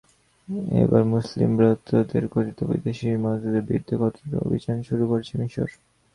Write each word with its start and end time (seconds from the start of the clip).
এবার 0.81 1.01
মুসিলম 1.11 1.51
ব্রাদারহুডের 1.57 2.25
কথিত 2.27 2.59
বিদেশি 2.71 3.07
মদদদাতাদের 3.23 3.67
বিরুদ্ধে 3.67 3.95
কূটনৈতিক 3.95 4.41
অভিযান 4.45 4.77
শুরু 4.87 5.03
করেছে 5.07 5.33
মিসর। 5.41 5.69